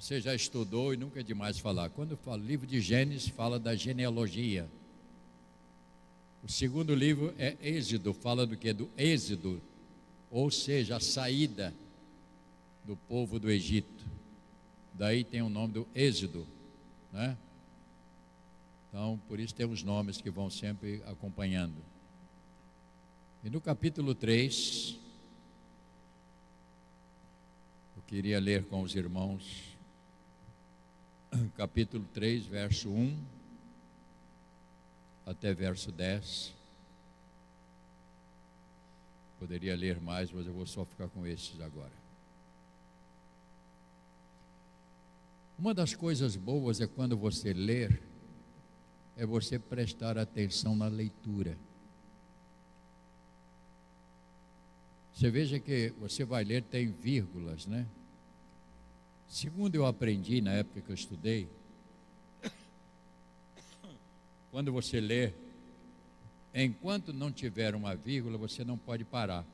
[0.00, 1.90] Você já estudou e nunca é demais falar.
[1.90, 4.66] Quando fala livro de Gênesis, fala da genealogia.
[6.42, 8.72] O segundo livro é Êxodo, fala do que?
[8.72, 9.60] Do êxodo,
[10.30, 11.74] ou seja, a saída
[12.82, 14.06] do povo do Egito.
[14.94, 16.46] Daí tem o nome do Êxodo,
[17.12, 17.36] né?
[18.88, 21.76] Então, por isso tem os nomes que vão sempre acompanhando.
[23.44, 24.96] E no capítulo 3,
[27.98, 29.69] eu queria ler com os irmãos,
[31.56, 33.40] capítulo 3, verso 1
[35.26, 36.52] até verso 10.
[39.38, 41.92] Poderia ler mais, mas eu vou só ficar com esses agora.
[45.58, 48.02] Uma das coisas boas é quando você ler,
[49.16, 51.56] é você prestar atenção na leitura.
[55.12, 57.86] Você veja que você vai ler, tem vírgulas, né?
[59.30, 61.48] Segundo eu aprendi na época que eu estudei,
[64.50, 65.32] quando você lê,
[66.52, 69.46] enquanto não tiver uma vírgula, você não pode parar.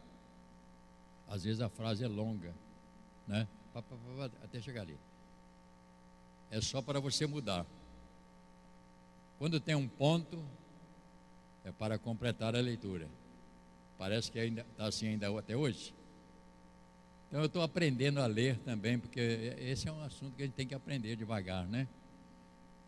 [1.29, 2.55] Às vezes a frase é longa,
[3.29, 3.47] né?
[4.43, 4.97] Até chegar ali.
[6.51, 7.67] É só para você mudar.
[9.39, 10.43] Quando tem um ponto,
[11.63, 13.07] é para completar a leitura.
[13.99, 15.93] Parece que ainda está assim ainda até hoje.
[17.37, 19.20] Então eu estou aprendendo a ler também, porque
[19.59, 21.87] esse é um assunto que a gente tem que aprender devagar, né?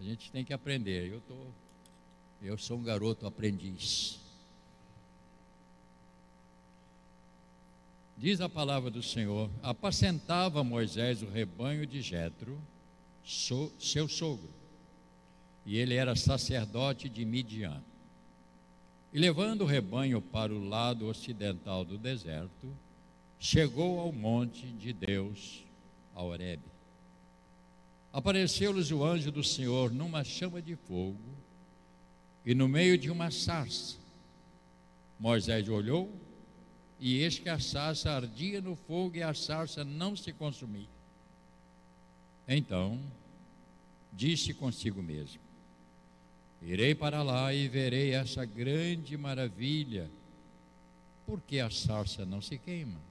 [0.00, 1.12] A gente tem que aprender.
[1.12, 1.52] Eu estou
[2.40, 4.18] eu sou um garoto aprendiz.
[8.16, 12.58] Diz a palavra do Senhor: apacentava Moisés o rebanho de Jetro,
[13.22, 14.48] seu sogro,
[15.66, 17.82] e ele era sacerdote de Midian.
[19.12, 22.74] E levando o rebanho para o lado ocidental do deserto,
[23.38, 25.64] chegou ao monte de Deus,
[26.14, 26.64] a Horebe.
[28.12, 31.18] Apareceu-lhes o anjo do Senhor numa chama de fogo
[32.44, 33.96] e no meio de uma sarça.
[35.20, 36.10] Moisés olhou
[36.98, 40.88] e eis que a sarça ardia no fogo e a sarça não se consumia.
[42.46, 42.98] Então,
[44.12, 45.40] disse consigo mesmo:
[46.62, 50.10] Irei para lá e verei essa grande maravilha,
[51.26, 53.07] porque a sarça não se queima.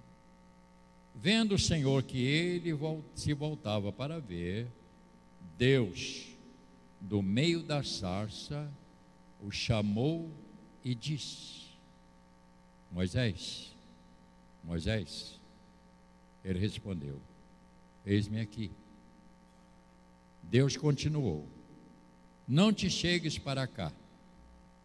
[1.20, 2.72] Vendo o Senhor que ele
[3.16, 4.68] se voltava para ver,
[5.58, 6.28] Deus,
[7.02, 8.72] do meio da sarça,
[9.42, 10.30] o chamou
[10.84, 11.70] e disse:
[12.92, 13.74] Moisés,
[14.64, 15.40] Moisés.
[16.46, 17.20] Ele respondeu:
[18.06, 18.72] Eis-me aqui.
[20.44, 21.48] Deus continuou:
[22.48, 23.92] Não te chegues para cá.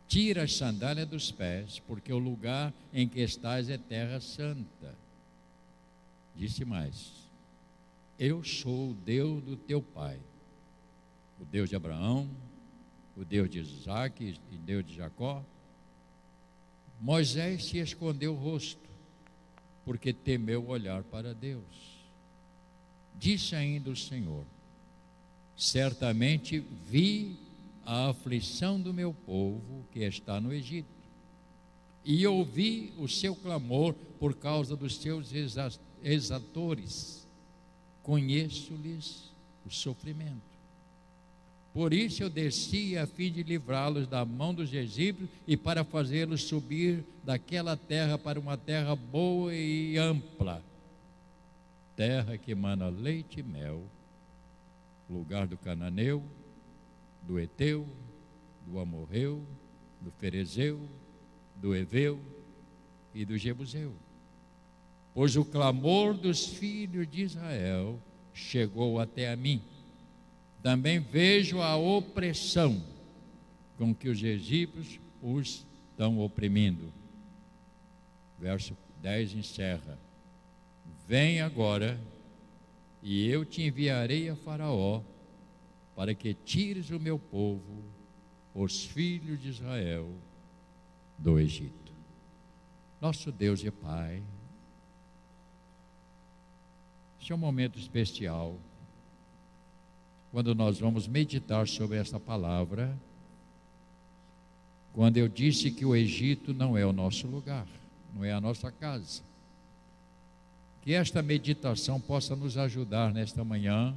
[0.08, 5.01] Tira as sandálias dos pés, porque o lugar em que estás é terra santa.
[6.34, 7.28] Disse mais:
[8.18, 10.18] Eu sou o Deus do teu pai,
[11.40, 12.28] o Deus de Abraão,
[13.16, 15.44] o Deus de Isaac e Deus de Jacó.
[17.00, 18.88] Moisés se escondeu o rosto,
[19.84, 22.02] porque temeu olhar para Deus.
[23.18, 24.44] Disse ainda o Senhor:
[25.56, 27.36] Certamente vi
[27.84, 30.88] a aflição do meu povo que está no Egito,
[32.04, 35.32] e ouvi o seu clamor por causa dos seus
[36.02, 37.26] exatores.
[38.02, 39.30] Conheço-lhes
[39.64, 40.52] o sofrimento
[41.72, 46.42] por isso eu desci a fim de livrá-los da mão dos egípcios e para fazê-los
[46.42, 50.62] subir daquela terra para uma terra boa e ampla,
[51.96, 53.84] terra que emana leite e mel,
[55.08, 56.22] lugar do cananeu,
[57.22, 57.88] do Eteu,
[58.66, 59.42] do Amorreu,
[59.98, 60.86] do Ferezeu,
[61.56, 62.20] do Eveu
[63.14, 63.94] e do Jebuseu.
[65.14, 68.00] Pois o clamor dos filhos de Israel
[68.32, 69.62] chegou até a mim
[70.62, 72.80] também vejo a opressão
[73.76, 76.92] com que os egípcios os estão oprimindo.
[78.38, 79.98] Verso 10 encerra:
[81.06, 81.98] Vem agora,
[83.02, 85.02] e eu te enviarei a Faraó,
[85.96, 87.82] para que tires o meu povo,
[88.54, 90.08] os filhos de Israel,
[91.18, 91.92] do Egito.
[93.00, 94.22] Nosso Deus e Pai,
[97.22, 98.58] este é um momento especial
[100.32, 102.98] quando nós vamos meditar sobre essa palavra,
[104.92, 107.68] quando eu disse que o Egito não é o nosso lugar,
[108.12, 109.22] não é a nossa casa.
[110.80, 113.94] Que esta meditação possa nos ajudar nesta manhã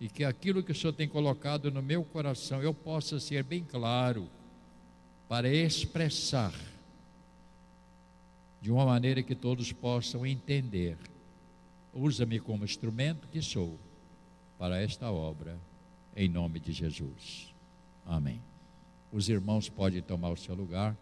[0.00, 3.64] e que aquilo que o Senhor tem colocado no meu coração eu possa ser bem
[3.64, 4.28] claro
[5.28, 6.54] para expressar
[8.62, 10.96] de uma maneira que todos possam entender.
[11.92, 13.78] Usa-me como instrumento que sou
[14.58, 15.58] para esta obra,
[16.14, 17.54] em nome de Jesus.
[18.06, 18.40] Amém.
[19.12, 20.96] Os irmãos podem tomar o seu lugar.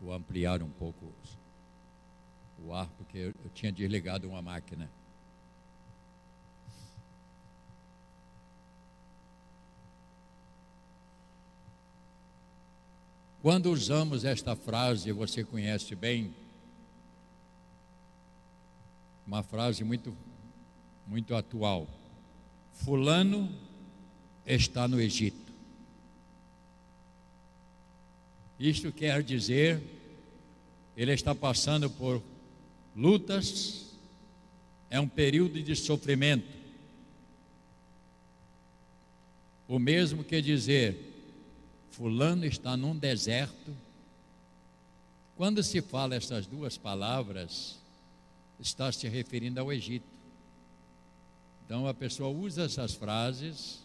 [0.00, 1.12] Vou ampliar um pouco
[2.64, 4.90] o ar, porque eu, tinha desligado uma máquina.
[13.40, 16.34] Quando usamos esta frase, você conhece bem,
[19.24, 20.16] uma frase muito,
[21.06, 21.86] muito atual.
[22.72, 23.48] Fulano
[24.44, 25.52] está no Egito.
[28.58, 29.80] Isto quer dizer,
[30.96, 32.20] ele está passando por
[32.96, 33.94] lutas,
[34.90, 36.58] é um período de sofrimento.
[39.68, 41.07] O mesmo que dizer,
[41.98, 43.76] Fulano está num deserto.
[45.36, 47.76] Quando se fala essas duas palavras,
[48.60, 50.06] está se referindo ao Egito.
[51.66, 53.80] Então a pessoa usa essas frases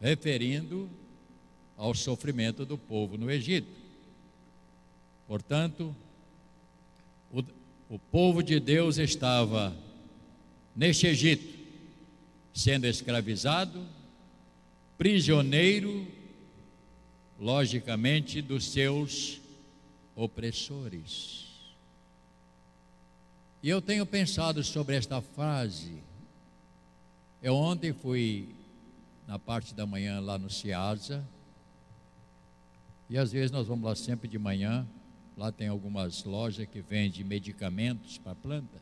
[0.00, 0.88] referindo
[1.76, 3.68] ao sofrimento do povo no Egito.
[5.28, 5.94] Portanto,
[7.30, 7.44] o,
[7.90, 9.76] o povo de Deus estava
[10.74, 11.58] neste Egito,
[12.54, 13.86] sendo escravizado,
[14.96, 16.06] prisioneiro,
[17.42, 19.40] logicamente, dos seus
[20.14, 21.46] opressores.
[23.62, 26.02] E eu tenho pensado sobre esta frase.
[27.42, 28.48] Eu ontem fui
[29.26, 31.26] na parte da manhã lá no Ciasa,
[33.10, 34.86] e às vezes nós vamos lá sempre de manhã
[35.36, 38.80] Lá tem algumas lojas que vendem medicamentos para planta,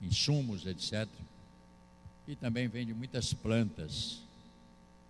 [0.00, 1.08] insumos, etc.
[2.28, 4.22] E também vende muitas plantas,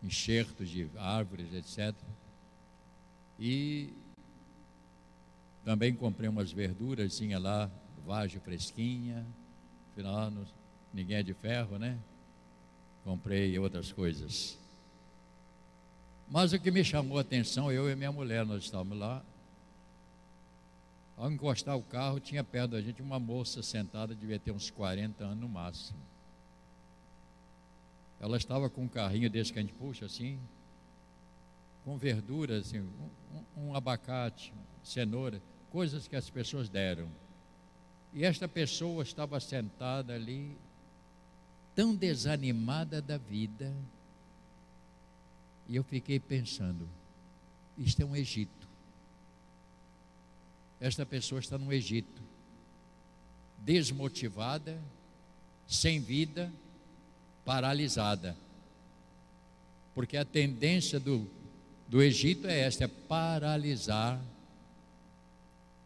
[0.04, 1.94] enxertos de árvores, etc.
[3.38, 3.92] E
[5.64, 7.70] também comprei umas verduras, lá
[8.06, 9.26] vagem fresquinha,
[9.90, 10.30] afinal
[10.92, 11.98] ninguém é de ferro, né?
[13.02, 14.58] Comprei outras coisas.
[16.28, 19.22] Mas o que me chamou a atenção, eu e minha mulher, nós estávamos lá,
[21.16, 25.24] ao encostar o carro, tinha perto da gente uma moça sentada, devia ter uns 40
[25.24, 25.98] anos no máximo.
[28.24, 30.40] Ela estava com um carrinho desse que a gente puxa assim,
[31.84, 32.80] com verduras, assim,
[33.54, 34.50] um, um abacate,
[34.82, 37.06] cenoura, coisas que as pessoas deram.
[38.14, 40.56] E esta pessoa estava sentada ali,
[41.74, 43.70] tão desanimada da vida,
[45.68, 46.88] e eu fiquei pensando:
[47.76, 48.66] isto é um Egito.
[50.80, 52.22] Esta pessoa está no Egito,
[53.58, 54.80] desmotivada,
[55.66, 56.50] sem vida,
[57.44, 58.36] paralisada.
[59.94, 61.28] Porque a tendência do,
[61.88, 64.20] do Egito é esta: é paralisar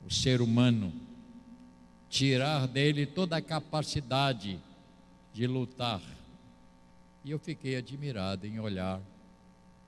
[0.07, 0.93] o ser humano,
[2.09, 4.59] tirar dele toda a capacidade
[5.35, 6.01] de lutar.
[7.25, 9.01] E eu fiquei admirado em olhar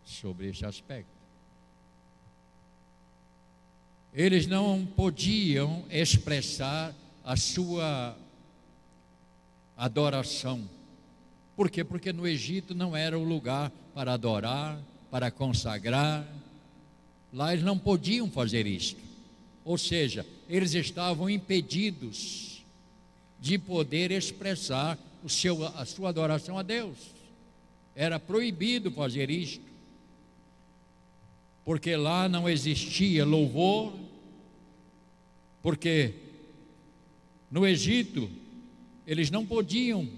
[0.04, 1.20] sobre este aspecto
[4.12, 6.94] eles não podiam expressar
[7.24, 8.16] a sua
[9.76, 10.68] adoração.
[11.60, 11.84] Por quê?
[11.84, 16.26] Porque no Egito não era o lugar para adorar, para consagrar.
[17.30, 18.98] Lá eles não podiam fazer isto.
[19.62, 22.64] Ou seja, eles estavam impedidos
[23.38, 26.96] de poder expressar o seu, a sua adoração a Deus.
[27.94, 29.62] Era proibido fazer isto
[31.62, 33.92] porque lá não existia louvor,
[35.60, 36.14] porque
[37.50, 38.30] no Egito
[39.06, 40.08] eles não podiam,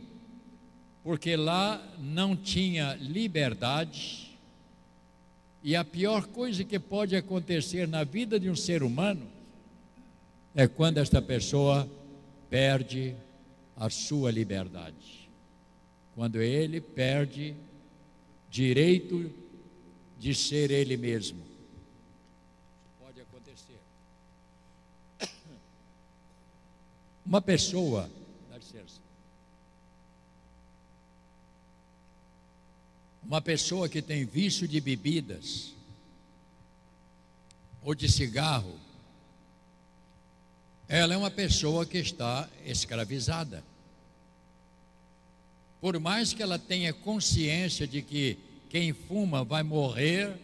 [1.02, 4.30] porque lá não tinha liberdade.
[5.62, 9.26] E a pior coisa que pode acontecer na vida de um ser humano
[10.54, 11.88] é quando esta pessoa
[12.49, 13.16] perde
[13.76, 15.28] a sua liberdade.
[16.14, 17.56] Quando ele perde
[18.50, 19.32] direito
[20.18, 21.42] de ser ele mesmo.
[23.00, 23.80] Pode acontecer.
[27.25, 28.11] Uma pessoa,
[28.50, 29.01] dá licença.
[33.25, 35.73] Uma pessoa que tem vício de bebidas
[37.83, 38.79] ou de cigarro,
[40.88, 43.64] ela é uma pessoa que está escravizada.
[45.81, 48.38] Por mais que ela tenha consciência de que
[48.69, 50.38] quem fuma vai morrer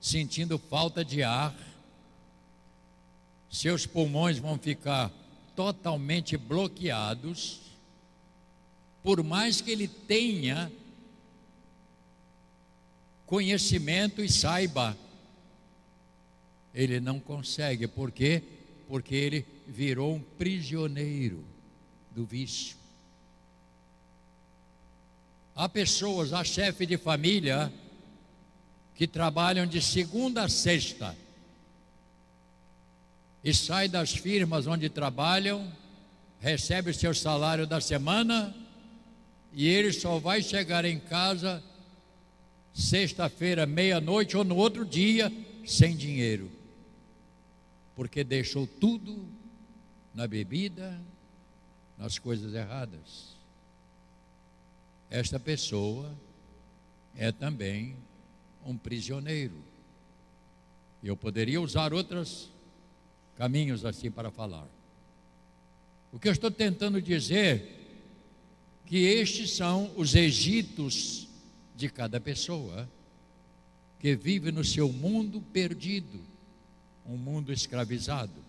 [0.00, 1.54] sentindo falta de ar,
[3.50, 5.10] seus pulmões vão ficar
[5.54, 7.60] totalmente bloqueados,
[9.02, 10.70] por mais que ele tenha
[13.26, 14.96] conhecimento e saiba,
[16.72, 17.86] ele não consegue.
[17.86, 18.42] Por quê?
[18.88, 21.44] Porque ele virou um prisioneiro
[22.10, 22.76] do vício.
[25.54, 27.72] Há pessoas, há chefe de família,
[28.94, 31.16] que trabalham de segunda a sexta
[33.44, 35.70] e sai das firmas onde trabalham,
[36.40, 38.54] recebe o seu salário da semana
[39.52, 41.62] e ele só vai chegar em casa
[42.76, 45.32] sexta-feira, meia-noite ou no outro dia
[45.64, 46.50] sem dinheiro,
[47.94, 49.26] porque deixou tudo
[50.14, 51.00] na bebida,
[51.96, 53.34] nas coisas erradas.
[55.08, 56.14] Esta pessoa
[57.16, 57.96] é também
[58.64, 59.56] um prisioneiro.
[61.02, 62.50] Eu poderia usar outros
[63.36, 64.68] caminhos assim para falar.
[66.12, 67.72] O que eu estou tentando dizer
[68.84, 71.26] que estes são os egitos
[71.76, 72.88] de cada pessoa
[74.00, 76.20] que vive no seu mundo perdido,
[77.04, 78.44] um mundo escravizado.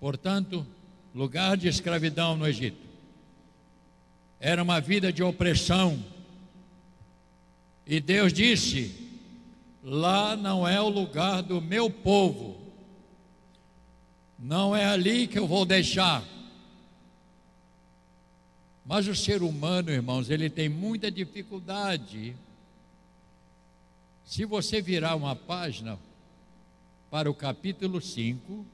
[0.00, 0.66] Portanto,
[1.14, 2.92] lugar de escravidão no Egito
[4.40, 6.04] era uma vida de opressão.
[7.86, 8.92] E Deus disse:
[9.82, 12.60] lá não é o lugar do meu povo,
[14.38, 16.24] não é ali que eu vou deixar.
[18.84, 22.34] Mas o ser humano, irmãos, ele tem muita dificuldade.
[24.24, 25.98] Se você virar uma página
[27.10, 28.66] para o capítulo 5,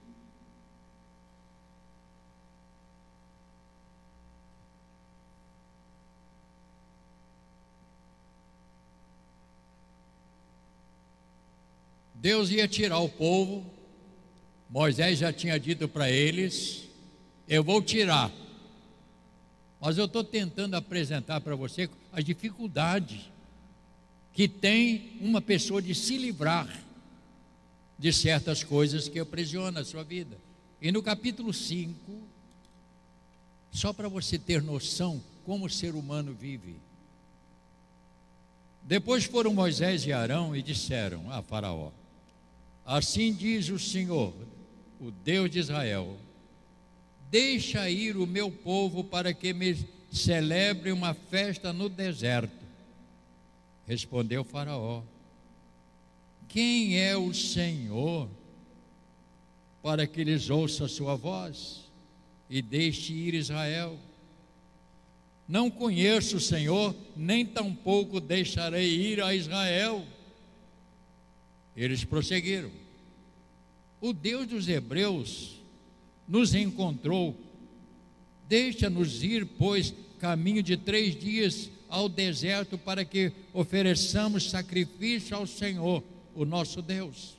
[12.15, 13.65] Deus ia tirar o povo,
[14.71, 16.89] Moisés já tinha dito para eles:
[17.47, 18.33] Eu vou tirar.
[19.81, 23.31] Mas eu estou tentando apresentar para você as dificuldades
[24.33, 26.69] que tem uma pessoa de se livrar
[27.99, 30.37] de certas coisas que aprisionam a sua vida.
[30.81, 32.29] E no capítulo 5,
[33.73, 36.77] só para você ter noção como o ser humano vive.
[38.83, 41.91] Depois foram Moisés e Arão e disseram a Faraó:
[42.87, 44.33] Assim diz o Senhor,
[45.01, 46.17] o Deus de Israel:
[47.31, 49.77] Deixa ir o meu povo para que me
[50.11, 52.65] celebre uma festa no deserto.
[53.87, 55.03] Respondeu Faraó:
[56.49, 58.29] Quem é o Senhor
[59.83, 61.85] para que lhes ouça a sua voz
[62.49, 63.99] e deixe ir Israel?
[65.47, 70.07] Não conheço o Senhor, nem tampouco deixarei ir a Israel.
[71.77, 72.71] Eles prosseguiram.
[74.01, 75.58] O Deus dos Hebreus
[76.29, 77.35] nos encontrou.
[78.47, 86.05] Deixa-nos ir, pois, caminho de três dias ao deserto para que ofereçamos sacrifício ao Senhor,
[86.35, 87.37] o nosso Deus.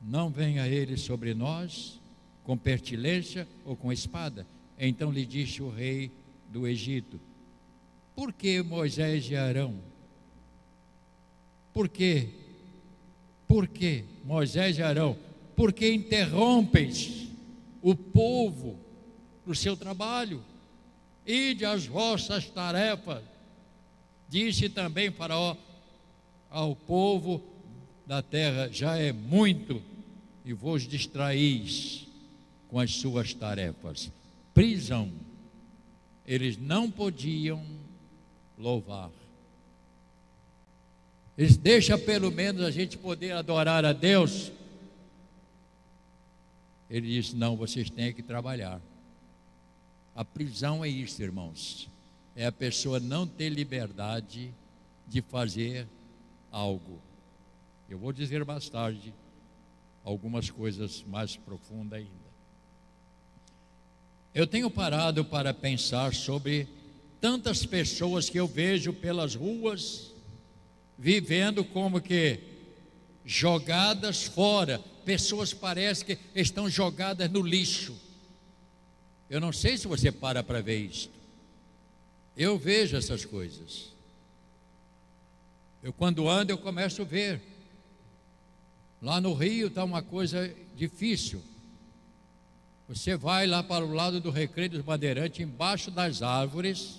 [0.00, 2.00] Não venha ele sobre nós
[2.42, 4.46] com pertilência ou com espada.
[4.78, 6.10] Então lhe disse o rei
[6.48, 7.20] do Egito:
[8.16, 9.78] Por que Moisés e Arão?
[11.74, 12.28] Por que?
[13.46, 15.16] Por que Moisés e Arão?
[15.60, 17.28] Porque interrompes
[17.82, 18.80] o povo
[19.44, 20.42] no seu trabalho.
[21.26, 23.22] Ide as vossas tarefas.
[24.26, 25.54] Disse também Faraó
[26.48, 27.44] ao povo
[28.06, 29.82] da terra: já é muito,
[30.46, 32.06] e vos distraís
[32.66, 34.10] com as suas tarefas.
[34.54, 35.12] Prisão.
[36.26, 37.62] Eles não podiam
[38.56, 39.10] louvar.
[41.36, 44.52] Eles deixa pelo menos a gente poder adorar a Deus.
[46.90, 48.80] Ele disse: Não, vocês têm que trabalhar.
[50.14, 51.88] A prisão é isso, irmãos.
[52.34, 54.52] É a pessoa não ter liberdade
[55.06, 55.86] de fazer
[56.50, 57.00] algo.
[57.88, 59.14] Eu vou dizer mais tarde
[60.04, 62.30] algumas coisas mais profundas ainda.
[64.34, 66.68] Eu tenho parado para pensar sobre
[67.20, 70.14] tantas pessoas que eu vejo pelas ruas,
[70.96, 72.49] vivendo como que
[73.24, 74.78] jogadas fora.
[75.04, 77.96] Pessoas parecem que estão jogadas no lixo
[79.30, 81.12] eu não sei se você para para ver isto.
[82.36, 83.92] Eu vejo essas coisas.
[85.80, 87.40] Eu quando ando eu começo a ver.
[89.00, 91.40] Lá no Rio está uma coisa difícil.
[92.88, 96.96] Você vai lá para o lado do Recreio dos Bandeirantes, embaixo das árvores.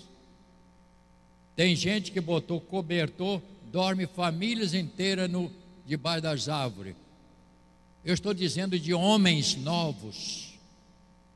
[1.54, 5.52] Tem gente que botou cobertor, dorme famílias inteiras no,
[5.86, 6.94] debaixo das árvores.
[8.04, 10.52] Eu estou dizendo de homens novos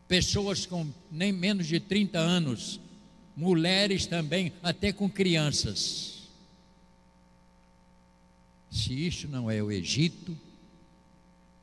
[0.08, 2.80] pessoas com nem menos de 30 anos,
[3.36, 6.28] mulheres também, até com crianças.
[8.70, 10.36] Se isto não é o Egito,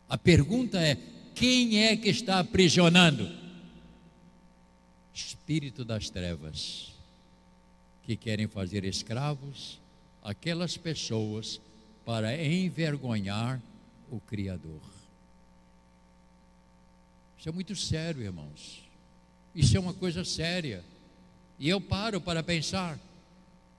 [0.09, 0.97] a pergunta é:
[1.35, 3.31] quem é que está aprisionando?
[5.13, 6.91] Espírito das trevas,
[8.03, 9.79] que querem fazer escravos
[10.23, 11.59] aquelas pessoas
[12.05, 13.61] para envergonhar
[14.11, 14.81] o Criador.
[17.37, 18.83] Isso é muito sério, irmãos.
[19.53, 20.83] Isso é uma coisa séria.
[21.59, 22.97] E eu paro para pensar.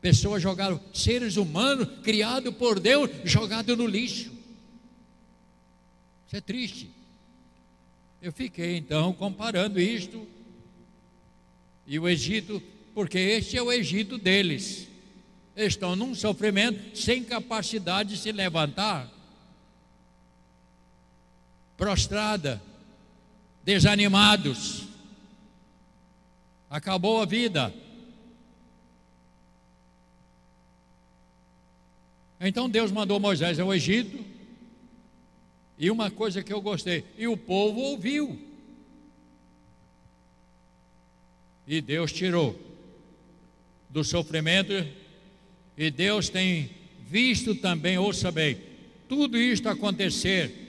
[0.00, 4.32] Pessoas jogaram, seres humanos criados por Deus, jogados no lixo.
[6.26, 6.90] Isso é triste.
[8.20, 10.26] Eu fiquei então comparando isto
[11.86, 12.62] e o Egito,
[12.94, 14.88] porque este é o Egito deles.
[15.56, 19.08] Estão num sofrimento sem capacidade de se levantar,
[21.76, 22.60] prostrada,
[23.62, 24.84] desanimados.
[26.68, 27.72] Acabou a vida.
[32.40, 34.24] Então Deus mandou Moisés ao Egito
[35.78, 38.38] e uma coisa que eu gostei, e o povo ouviu.
[41.66, 42.58] E Deus tirou
[43.88, 44.72] do sofrimento,
[45.76, 46.70] e Deus tem
[47.08, 48.58] visto também, ouça bem,
[49.08, 50.62] tudo isto acontecer.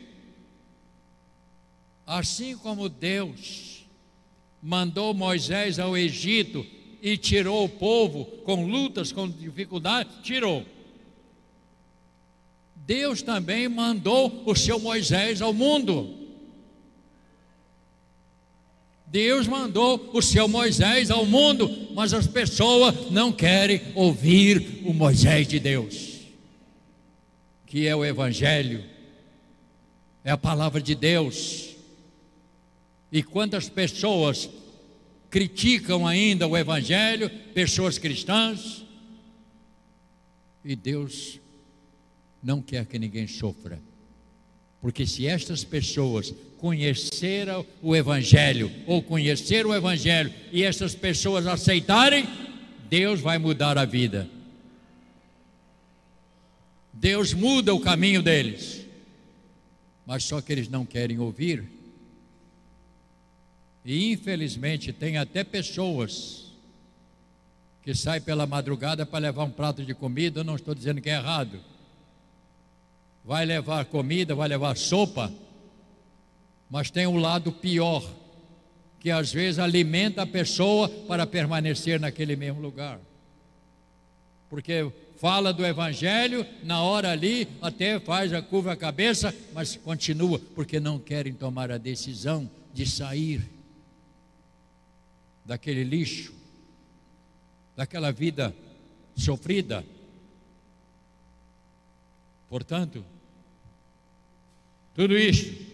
[2.05, 3.85] Assim como Deus
[4.61, 6.65] mandou Moisés ao Egito
[7.01, 10.65] e tirou o povo com lutas, com dificuldades, tirou.
[12.75, 16.24] Deus também mandou o seu Moisés ao mundo.
[19.15, 25.47] Deus mandou o seu Moisés ao mundo, mas as pessoas não querem ouvir o Moisés
[25.47, 26.19] de Deus,
[27.65, 28.83] que é o Evangelho,
[30.21, 31.77] é a palavra de Deus.
[33.09, 34.49] E quantas pessoas
[35.29, 38.83] criticam ainda o Evangelho, pessoas cristãs,
[40.61, 41.39] e Deus
[42.43, 43.81] não quer que ninguém sofra.
[44.85, 52.23] Porque se estas pessoas conheceram o Evangelho, ou conhecer o Evangelho, e estas pessoas aceitarem,
[52.87, 54.29] Deus vai mudar a vida.
[56.93, 58.85] Deus muda o caminho deles.
[60.05, 61.63] Mas só que eles não querem ouvir.
[63.83, 66.53] E infelizmente tem até pessoas
[67.81, 71.09] que saem pela madrugada para levar um prato de comida, eu não estou dizendo que
[71.09, 71.59] é errado
[73.25, 75.33] vai levar comida, vai levar sopa,
[76.69, 78.07] mas tem um lado pior,
[78.99, 82.99] que às vezes alimenta a pessoa para permanecer naquele mesmo lugar.
[84.49, 90.39] Porque fala do Evangelho, na hora ali até faz a curva a cabeça, mas continua,
[90.53, 93.49] porque não querem tomar a decisão de sair
[95.43, 96.33] daquele lixo,
[97.75, 98.55] daquela vida
[99.15, 99.83] sofrida.
[102.49, 103.03] Portanto,
[104.95, 105.65] tudo isto,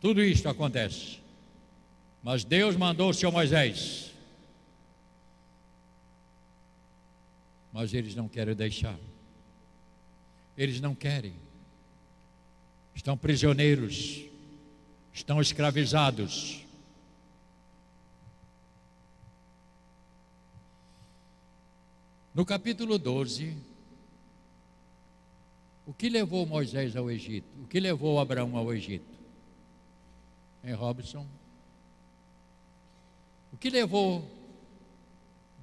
[0.00, 1.20] tudo isto acontece.
[2.22, 4.10] Mas Deus mandou o Senhor Moisés.
[7.72, 8.98] Mas eles não querem deixar.
[10.56, 11.34] Eles não querem.
[12.94, 14.22] Estão prisioneiros.
[15.12, 16.64] Estão escravizados.
[22.34, 23.56] No capítulo 12,
[25.90, 27.48] o que levou Moisés ao Egito?
[27.64, 29.18] O que levou Abraão ao Egito?
[30.62, 31.26] Em Robson?
[33.52, 34.24] O que levou?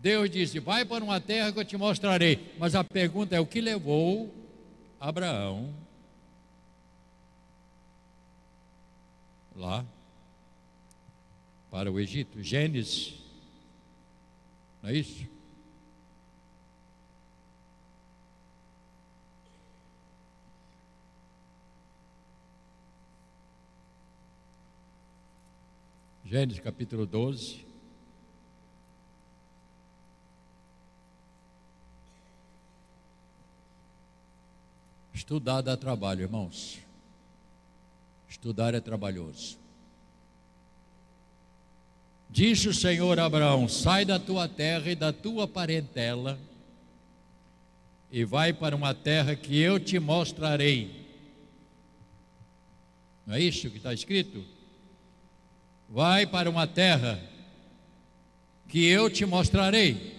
[0.02, 2.54] Deus disse: Vai para uma terra que eu te mostrarei.
[2.60, 4.36] Mas a pergunta é: o que levou
[5.00, 5.74] Abraão
[9.56, 9.86] lá
[11.72, 12.44] para o Egito?
[12.44, 13.13] Gênesis,
[14.84, 15.37] não é isso?
[26.30, 27.66] Gênesis capítulo 12.
[35.13, 36.80] Estudar dá trabalho, irmãos.
[38.28, 39.58] Estudar é trabalhoso.
[42.30, 46.38] Disse o Senhor a Abraão: Sai da tua terra e da tua parentela,
[48.12, 51.08] e vai para uma terra que eu te mostrarei.
[53.26, 54.57] Não é isso que está escrito?
[55.89, 57.19] Vai para uma terra
[58.67, 60.15] que eu te mostrarei.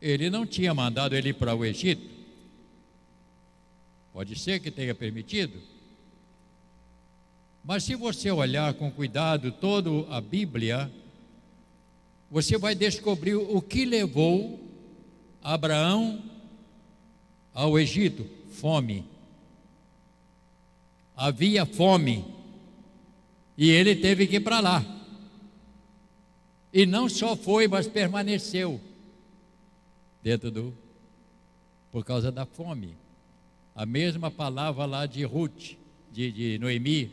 [0.00, 2.06] Ele não tinha mandado ele para o Egito.
[4.12, 5.58] Pode ser que tenha permitido.
[7.64, 10.92] Mas se você olhar com cuidado toda a Bíblia,
[12.30, 14.60] você vai descobrir o que levou
[15.42, 16.22] Abraão
[17.54, 19.04] ao Egito, fome.
[21.16, 22.33] Havia fome
[23.56, 24.84] e ele teve que ir para lá.
[26.72, 28.80] E não só foi, mas permaneceu
[30.22, 30.74] dentro do.
[31.92, 32.96] por causa da fome.
[33.74, 35.76] A mesma palavra lá de Ruth,
[36.10, 37.10] de, de Noemi.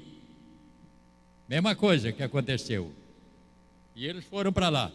[1.48, 2.94] Mesma coisa que aconteceu.
[3.96, 4.92] E eles foram para lá.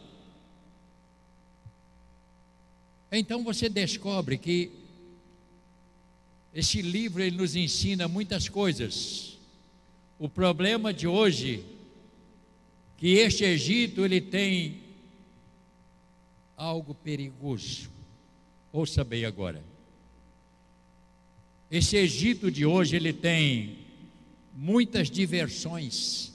[3.13, 4.71] Então você descobre que
[6.53, 9.36] esse livro ele nos ensina muitas coisas.
[10.19, 11.65] O problema de hoje
[12.97, 14.81] que este Egito ele tem
[16.57, 17.91] algo perigoso.
[18.73, 19.63] Ouça bem agora.
[21.71, 23.79] Esse Egito de hoje ele tem
[24.55, 26.33] muitas diversões.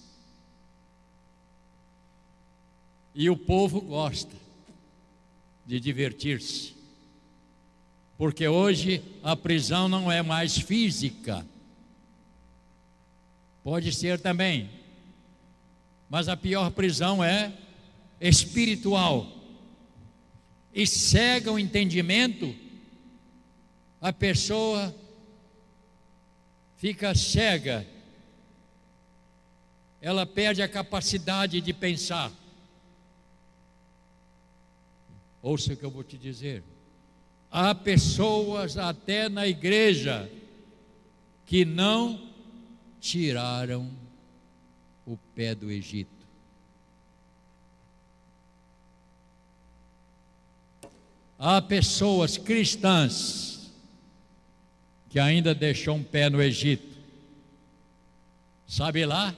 [3.16, 4.36] E o povo gosta
[5.66, 6.74] de divertir-se.
[8.18, 11.46] Porque hoje a prisão não é mais física.
[13.64, 14.70] Pode ser também.
[16.10, 17.54] Mas a pior prisão é
[18.20, 19.28] espiritual.
[20.74, 22.56] E cega o entendimento,
[24.00, 24.96] a pessoa
[26.78, 27.86] fica cega,
[30.02, 32.32] ela perde a capacidade de pensar.
[35.42, 36.64] Ouça o que eu vou te dizer.
[37.52, 40.32] Há pessoas até na igreja
[41.46, 42.31] que não
[43.02, 43.92] tiraram
[45.06, 46.22] o pé do Egito.
[51.38, 53.72] Há pessoas cristãs
[55.10, 56.96] que ainda deixou um pé no Egito.
[58.68, 59.36] Sabe lá?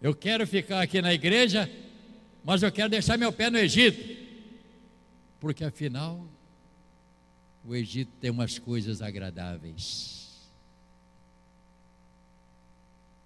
[0.00, 1.68] Eu quero ficar aqui na igreja,
[2.44, 4.16] mas eu quero deixar meu pé no Egito.
[5.40, 6.24] Porque afinal,
[7.70, 10.28] o Egito tem umas coisas agradáveis.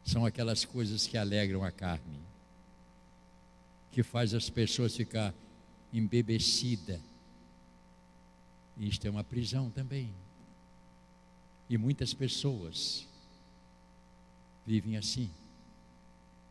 [0.04, 2.20] São aquelas coisas que alegram a carne,
[3.90, 5.33] que faz as pessoas ficar
[5.94, 7.00] embebecida.
[8.76, 10.12] Isto é uma prisão também.
[11.70, 13.09] E muitas pessoas
[14.66, 15.30] vivem assim.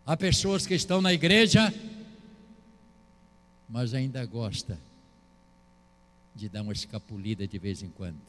[0.04, 1.72] Há pessoas que estão na igreja,
[3.70, 4.80] mas ainda gosta
[6.36, 8.22] de dar uma escapulida de vez em quando.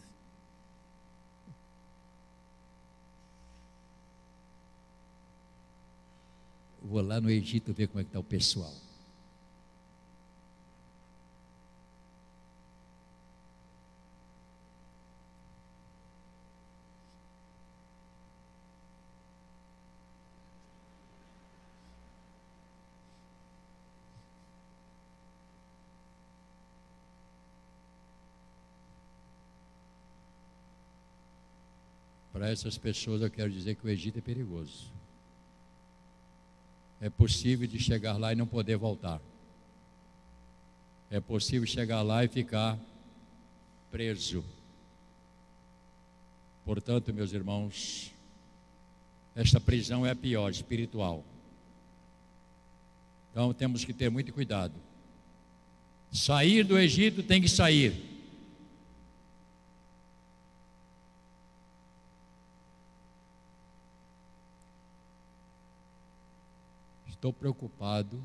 [6.83, 8.84] Vou lá no Egito ver como é que está o pessoal.
[32.35, 34.93] Para essas pessoas eu quero dizer que o Egito é perigoso.
[37.01, 39.21] É possível de chegar lá e não poder voltar.
[41.09, 42.77] É possível chegar lá e ficar
[43.89, 44.45] preso.
[46.65, 48.11] Portanto, meus irmãos,
[49.37, 51.25] esta prisão é a pior, espiritual.
[53.31, 54.75] Então temos que ter muito cuidado.
[56.11, 58.14] Sair do Egito tem que sair.
[67.25, 68.23] Estou preocupado.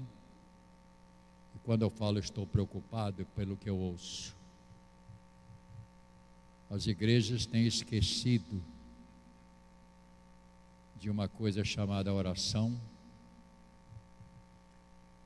[1.55, 4.35] E quando eu falo estou preocupado, é pelo que eu ouço.
[6.69, 8.61] As igrejas têm esquecido
[10.97, 12.77] de uma coisa chamada oração,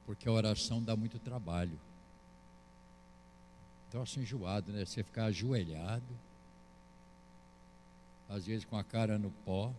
[0.05, 1.79] porque a oração dá muito trabalho.
[3.89, 4.86] Troço enjoado, né?
[4.86, 6.15] Você ficar ajoelhado,
[8.29, 9.73] às vezes com a cara no pó.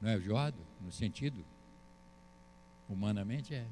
[0.00, 0.73] Não é enjoado?
[0.84, 1.44] No sentido?
[2.88, 3.66] Humanamente é.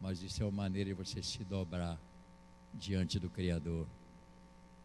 [0.00, 1.98] Mas isso é uma maneira de você se dobrar
[2.72, 3.86] diante do Criador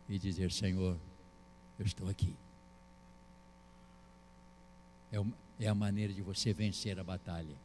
[0.10, 0.98] e dizer: Senhor,
[1.78, 2.36] eu estou aqui.
[5.12, 5.18] É,
[5.66, 7.56] é a maneira de você vencer a batalha.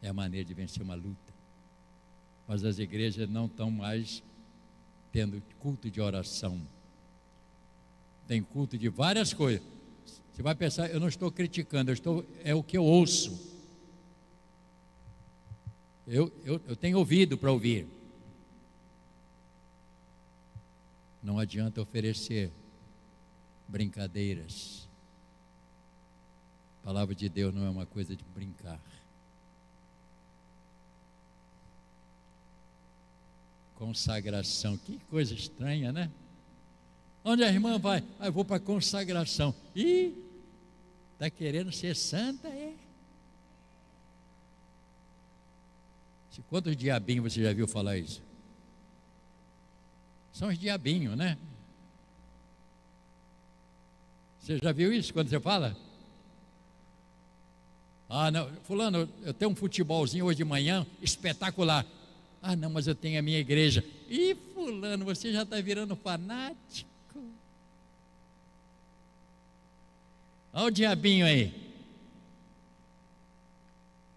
[0.00, 1.34] É a maneira de vencer uma luta.
[2.46, 4.22] Mas as igrejas não estão mais
[5.12, 6.66] tendo culto de oração
[8.28, 9.66] tem culto de várias coisas.
[10.32, 13.56] Você vai pensar, eu não estou criticando, eu estou, é o que eu ouço.
[16.06, 17.86] Eu, eu, eu tenho ouvido para ouvir.
[21.22, 22.50] Não adianta oferecer
[23.66, 24.88] brincadeiras
[26.88, 28.80] palavra de Deus não é uma coisa de brincar.
[33.74, 36.10] Consagração, que coisa estranha, né?
[37.30, 38.02] Onde a irmã vai?
[38.18, 39.54] Ah, eu vou para consagração.
[39.76, 40.14] E
[41.12, 42.72] está querendo ser santa, é?
[46.48, 48.22] Quantos diabinhos você já viu falar isso?
[50.32, 51.36] São os diabinhos, né?
[54.40, 55.76] Você já viu isso quando você fala?
[58.08, 61.84] Ah, não, fulano, eu tenho um futebolzinho hoje de manhã espetacular.
[62.40, 63.84] Ah, não, mas eu tenho a minha igreja.
[64.08, 66.97] Ih, fulano, você já está virando fanático.
[70.52, 71.54] Olha o diabinho aí.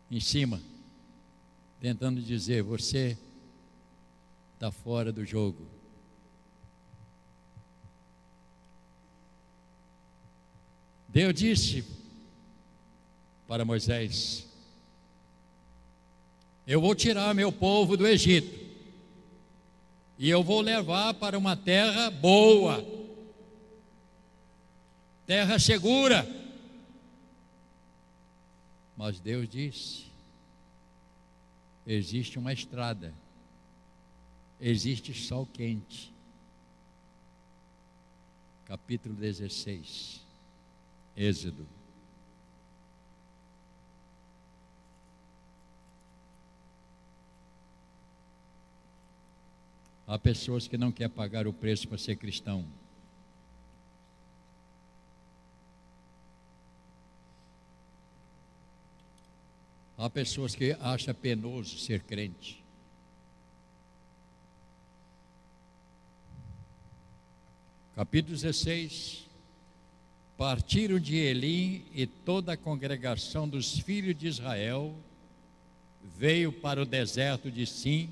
[0.10, 0.62] Em cima.
[1.80, 3.18] Tentando dizer, você
[4.56, 5.66] está fora do jogo.
[11.08, 11.84] Deus disse
[13.48, 14.48] para Moisés:
[16.66, 18.58] Eu vou tirar meu povo do Egito,
[20.18, 22.86] e eu vou levar para uma terra boa,
[25.32, 26.28] terra segura.
[28.98, 30.08] Mas Deus disse:
[31.88, 33.14] existe uma estrada,
[34.60, 36.14] existe sol quente.
[38.66, 40.20] Capítulo 16,
[41.16, 41.66] Êxodo.
[50.06, 52.81] Há pessoas que não querem pagar o preço para ser cristão.
[60.02, 62.60] Há pessoas que acham penoso ser crente.
[67.96, 69.28] Capítulo 16.
[70.36, 74.96] Partiram de Elim e toda a congregação dos filhos de Israel
[76.18, 78.10] veio para o deserto de Sim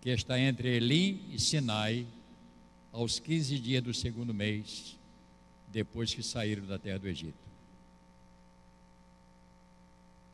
[0.00, 2.08] que está entre Elim e Sinai,
[2.90, 4.98] aos 15 dias do segundo mês,
[5.68, 7.47] depois que saíram da terra do Egito.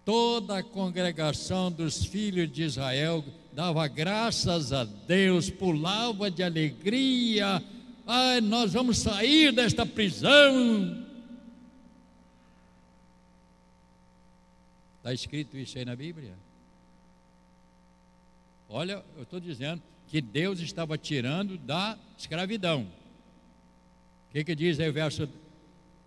[0.04, 7.62] Toda a congregação dos filhos de Israel dava graças a Deus, pulava de alegria.
[8.06, 11.04] Ai, nós vamos sair desta prisão.
[14.98, 16.34] Está escrito isso aí na Bíblia?
[18.68, 22.86] Olha, eu estou dizendo que Deus estava tirando da escravidão.
[24.28, 25.28] O que, que diz aí o verso?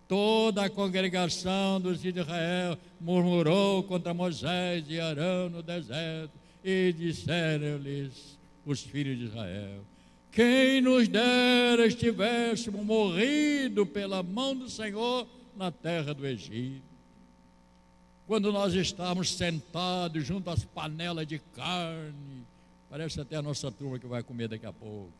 [0.08, 6.32] Toda a congregação dos filhos de Israel murmurou contra Moisés e Arão no deserto,
[6.64, 9.84] e disseram-lhes os filhos de Israel:
[10.32, 16.88] Quem nos dera estivéssemos morrido pela mão do Senhor na terra do Egito
[18.26, 22.44] quando nós estávamos sentados junto às panelas de carne,
[22.90, 25.12] Parece até a nossa turma que vai comer daqui a pouco.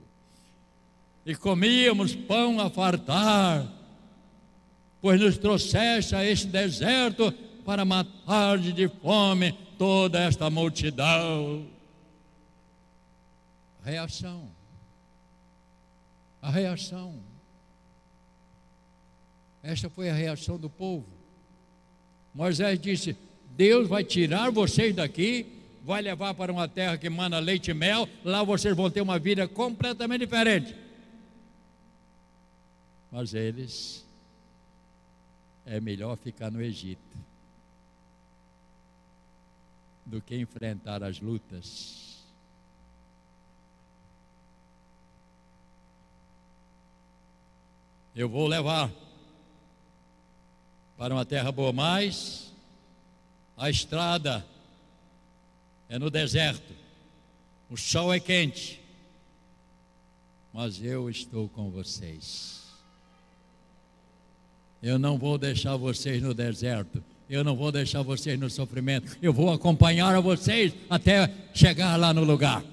[1.26, 3.70] E comíamos pão a fartar,
[5.00, 7.32] pois nos trouxeste a este deserto
[7.64, 11.66] para matar de fome toda esta multidão.
[13.84, 14.48] Reação.
[16.42, 17.14] A reação.
[19.62, 21.06] Esta foi a reação do povo.
[22.34, 23.16] Moisés disse:
[23.56, 25.58] Deus vai tirar vocês daqui
[25.88, 29.18] vai levar para uma terra que manda leite e mel, lá vocês vão ter uma
[29.18, 30.76] vida completamente diferente.
[33.10, 34.06] Mas eles,
[35.70, 37.18] é melhor ficar no Egito
[40.04, 42.24] do que enfrentar as lutas.
[48.16, 48.90] Eu vou levar
[50.96, 52.50] para uma terra boa, mas
[53.54, 54.44] a estrada
[55.90, 56.74] é no deserto,
[57.68, 58.82] o sol é quente,
[60.50, 62.57] mas eu estou com vocês.
[64.82, 69.32] Eu não vou deixar vocês no deserto, eu não vou deixar vocês no sofrimento, eu
[69.32, 72.64] vou acompanhar a vocês até chegar lá no lugar.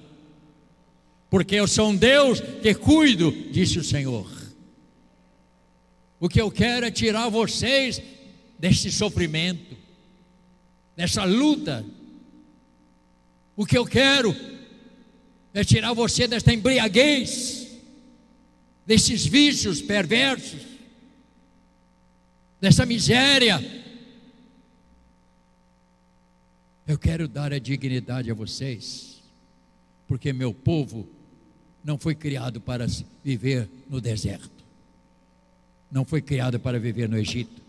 [1.28, 4.30] Porque eu sou um Deus que cuido, disse o Senhor.
[6.20, 8.00] O que eu quero é tirar vocês
[8.58, 9.76] desse sofrimento,
[10.96, 11.84] dessa luta,
[13.56, 14.34] o que eu quero
[15.52, 17.66] é tirar você desta embriaguez,
[18.86, 20.75] desses vícios perversos,
[22.66, 23.60] dessa miséria.
[26.84, 29.22] Eu quero dar a dignidade a vocês,
[30.08, 31.08] porque meu povo
[31.84, 32.84] não foi criado para
[33.22, 34.64] viver no deserto,
[35.88, 37.62] não foi criado para viver no Egito,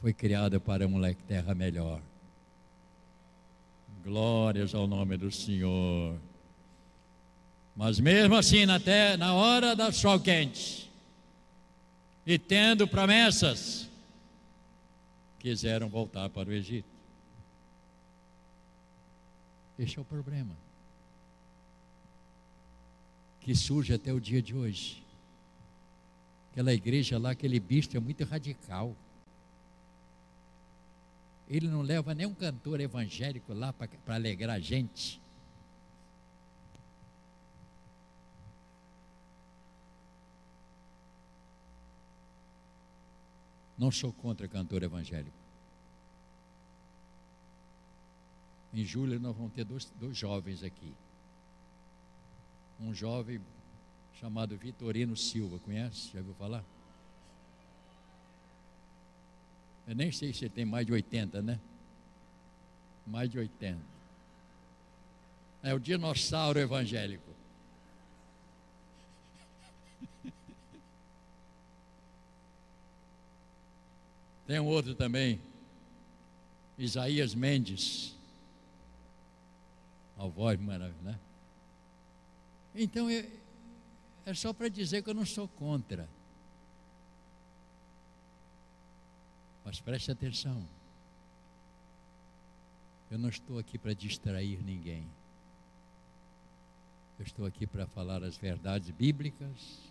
[0.00, 2.00] foi criada para uma terra melhor.
[4.02, 6.16] Glórias ao nome do Senhor.
[7.76, 10.89] Mas mesmo assim, na, terra, na hora da sol quente,
[12.30, 13.90] e tendo promessas,
[15.40, 16.88] quiseram voltar para o Egito.
[19.76, 20.56] Este é o problema
[23.40, 25.02] que surge até o dia de hoje.
[26.52, 28.94] Aquela igreja lá, aquele bicho é muito radical.
[31.48, 35.20] Ele não leva nem um cantor evangélico lá para alegrar a gente.
[43.80, 45.34] Não sou contra cantor evangélico.
[48.74, 50.92] Em julho nós vamos ter dois, dois jovens aqui.
[52.78, 53.40] Um jovem
[54.20, 56.10] chamado Vitorino Silva, conhece?
[56.12, 56.62] Já ouviu falar?
[59.88, 61.58] Eu nem sei se ele tem mais de 80, né?
[63.06, 63.80] Mais de 80.
[65.62, 67.30] É o dinossauro evangélico.
[74.50, 75.40] Tem um outro também,
[76.76, 78.16] Isaías Mendes.
[80.18, 81.20] A voz maravilhosa, né?
[82.74, 83.28] Então, é,
[84.26, 86.08] é só para dizer que eu não sou contra.
[89.64, 90.66] Mas preste atenção.
[93.08, 95.06] Eu não estou aqui para distrair ninguém.
[97.20, 99.89] Eu estou aqui para falar as verdades bíblicas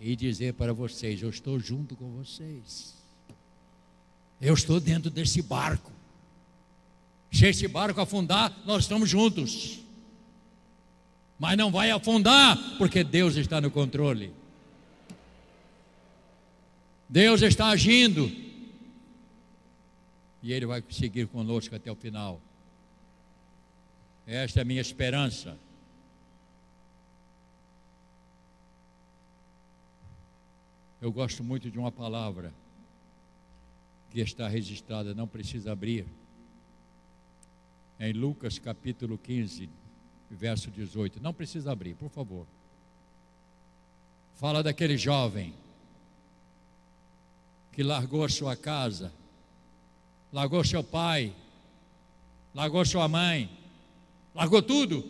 [0.00, 2.94] e dizer para vocês: eu estou junto com vocês.
[4.40, 5.92] Eu estou dentro desse barco.
[7.30, 9.78] Se esse barco afundar, nós estamos juntos.
[11.38, 14.32] Mas não vai afundar, porque Deus está no controle.
[17.08, 18.30] Deus está agindo.
[20.42, 22.40] E Ele vai seguir conosco até o final.
[24.26, 25.56] Esta é a minha esperança.
[31.02, 32.54] Eu gosto muito de uma palavra
[34.12, 36.06] que está registrada, não precisa abrir.
[37.98, 39.68] Em Lucas capítulo 15,
[40.30, 41.20] verso 18.
[41.20, 42.46] Não precisa abrir, por favor.
[44.36, 45.52] Fala daquele jovem
[47.72, 49.12] que largou a sua casa,
[50.32, 51.34] largou seu pai,
[52.54, 53.50] largou sua mãe,
[54.32, 55.04] largou tudo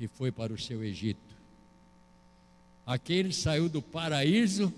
[0.00, 1.23] e foi para o seu Egito.
[2.86, 4.72] Aquele saiu do paraíso.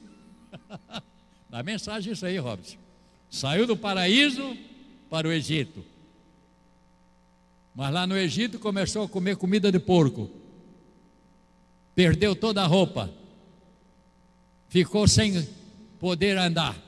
[1.51, 2.77] Dá mensagem isso aí, Robson.
[3.31, 4.57] Saiu do paraíso
[5.11, 5.85] para o Egito.
[7.75, 10.31] Mas lá no Egito começou a comer comida de porco.
[11.95, 13.13] Perdeu toda a roupa.
[14.69, 15.47] Ficou sem
[15.99, 16.81] poder andar.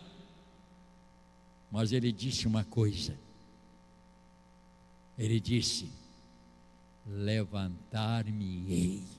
[1.71, 3.15] Mas ele disse uma coisa.
[5.19, 5.91] Ele disse:
[7.07, 9.18] Levantar-me-ei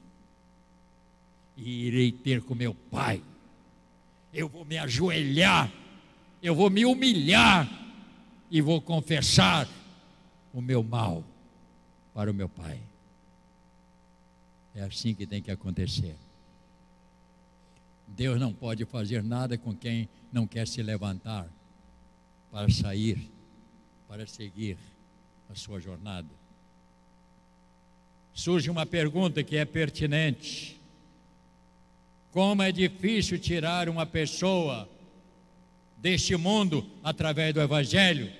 [1.59, 3.21] e irei ter com meu pai.
[4.33, 5.71] Eu vou me ajoelhar,
[6.41, 7.67] eu vou me humilhar
[8.49, 9.67] e vou confessar
[10.53, 11.23] o meu mal
[12.13, 12.79] para o meu pai.
[14.73, 16.15] É assim que tem que acontecer.
[18.07, 21.47] Deus não pode fazer nada com quem não quer se levantar
[22.51, 23.29] para sair,
[24.07, 24.77] para seguir
[25.49, 26.27] a sua jornada.
[28.33, 30.78] Surge uma pergunta que é pertinente.
[32.31, 34.87] Como é difícil tirar uma pessoa
[35.97, 38.31] deste mundo através do Evangelho,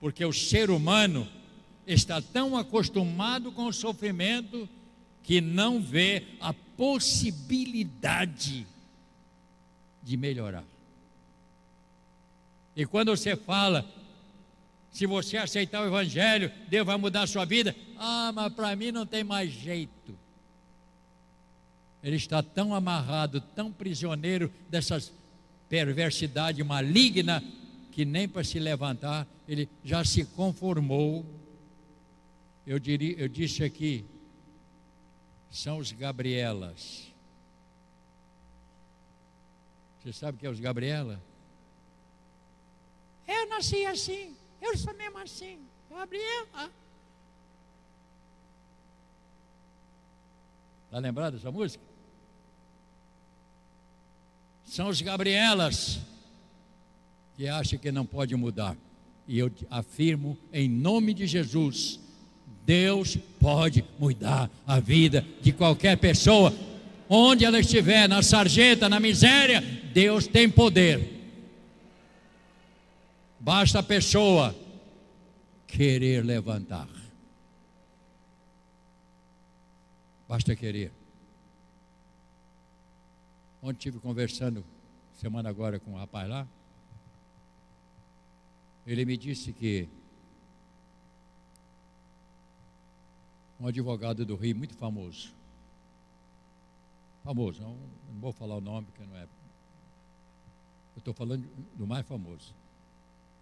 [0.00, 1.28] porque o ser humano
[1.86, 4.68] está tão acostumado com o sofrimento
[5.22, 8.66] que não vê a possibilidade
[10.02, 10.64] de melhorar.
[12.74, 13.88] E quando você fala,
[14.90, 18.90] se você aceitar o Evangelho, Deus vai mudar a sua vida, ah, mas para mim
[18.90, 20.25] não tem mais jeito
[22.06, 25.12] ele está tão amarrado, tão prisioneiro dessas
[25.68, 27.42] perversidade maligna
[27.90, 31.26] que nem para se levantar ele já se conformou.
[32.64, 34.04] Eu, diria, eu disse aqui,
[35.50, 37.12] são os Gabrielas.
[39.98, 41.20] Você sabe o que é os Gabriela?
[43.26, 45.58] Eu nasci assim, eu sou mesmo assim,
[45.90, 46.70] Gabriela.
[50.84, 51.84] Está lembrado dessa música?
[54.66, 56.00] São os Gabrielas
[57.36, 58.76] que acham que não pode mudar.
[59.28, 62.00] E eu afirmo em nome de Jesus,
[62.64, 66.52] Deus pode mudar a vida de qualquer pessoa.
[67.08, 69.60] onde ela estiver, na sarjeta, na miséria,
[69.94, 71.16] Deus tem poder.
[73.38, 74.52] Basta a pessoa
[75.68, 76.88] querer levantar.
[80.28, 80.90] Basta querer.
[83.66, 84.64] Ontem estive conversando,
[85.14, 86.46] semana agora, com um rapaz lá.
[88.86, 89.88] Ele me disse que
[93.58, 95.34] um advogado do Rio muito famoso.
[97.24, 97.70] Famoso, não,
[98.12, 99.24] não vou falar o nome, porque não é.
[99.24, 101.44] Eu estou falando
[101.74, 102.54] do mais famoso.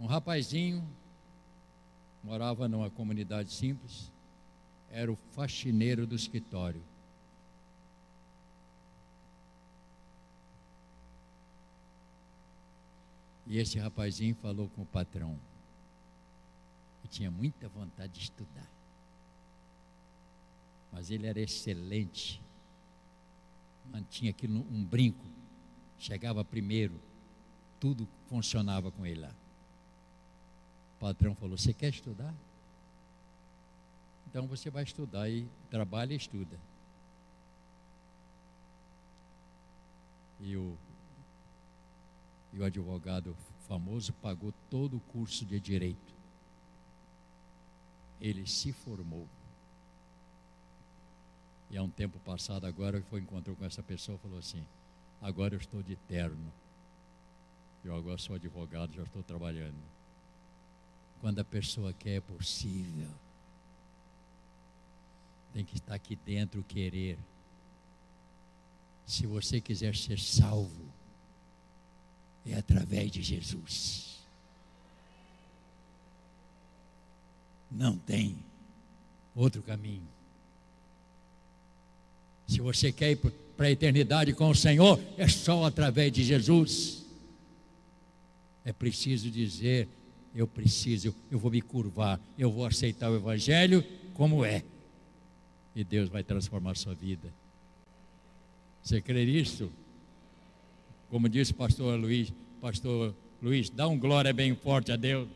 [0.01, 0.83] Um rapazinho
[2.23, 4.11] morava numa comunidade simples,
[4.91, 6.81] era o faxineiro do escritório.
[13.47, 15.39] E esse rapazinho falou com o patrão
[17.03, 18.69] que tinha muita vontade de estudar.
[20.91, 22.41] Mas ele era excelente.
[23.93, 25.27] Mantinha aquilo um brinco.
[25.99, 26.99] Chegava primeiro.
[27.79, 29.35] Tudo funcionava com ele lá.
[30.97, 32.35] O patrão falou: Você quer estudar?
[34.27, 36.59] Então você vai estudar e trabalha e estuda.
[40.41, 40.77] E o
[42.55, 43.37] e o advogado
[43.67, 46.15] famoso pagou todo o curso de direito.
[48.21, 49.27] Ele se formou.
[51.69, 54.65] E há um tempo passado, agora, foi encontrou com essa pessoa e falou assim:
[55.21, 56.53] Agora eu estou de terno.
[57.85, 59.77] Eu agora sou advogado, já estou trabalhando.
[61.21, 63.11] Quando a pessoa quer, é possível.
[65.53, 67.19] Tem que estar aqui dentro querer.
[69.07, 70.94] Se você quiser ser salvo,
[72.47, 74.19] é através de Jesus.
[77.71, 78.37] Não tem
[79.35, 80.07] outro caminho.
[82.47, 83.17] Se você quer ir
[83.57, 87.05] para a eternidade com o Senhor, é só através de Jesus.
[88.65, 89.89] É preciso dizer:
[90.35, 93.85] eu preciso, eu vou me curvar, eu vou aceitar o Evangelho
[94.15, 94.63] como é.
[95.75, 97.33] E Deus vai transformar a sua vida.
[98.83, 99.73] Você crê nisso?
[101.15, 105.29] Como disse o pastor Luiz, pastor Luiz, dá um glória bem forte a Deus.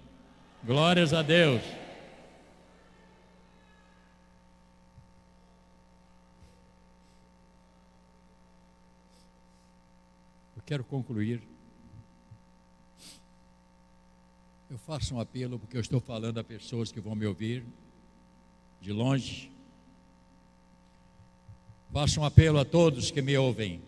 [0.64, 1.62] Glórias a Deus.
[10.56, 11.40] Eu quero concluir.
[14.68, 17.64] Eu faço um apelo porque eu estou falando a pessoas que vão me ouvir
[18.80, 19.48] de longe.
[21.92, 23.80] Faço um apelo a todos que me ouvem